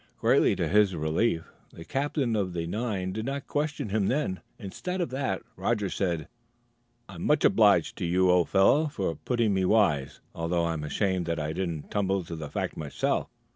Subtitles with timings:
[0.17, 4.99] Greatly to his relief, the captain of the nine did not question him then; instead
[4.99, 6.27] of that, Roger said:
[7.07, 11.39] "I'm much obliged to you, old fellow, for putting me wise, although I'm ashamed that
[11.39, 13.29] I didn't tumble to the fact myself.